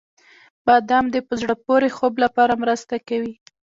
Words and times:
•بادام 0.65 1.05
د 1.11 1.15
په 1.27 1.33
زړه 1.41 1.55
پورې 1.65 1.87
خوب 1.97 2.13
لپاره 2.23 2.53
مرسته 2.63 2.95
کوي. 3.07 3.33